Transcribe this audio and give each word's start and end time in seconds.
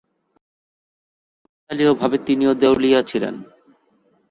কাকতালীয়ভাবে 1.43 2.17
তিনিও 2.27 2.51
দেউলিয়া 2.53 2.99
ছিলেন। 3.03 3.35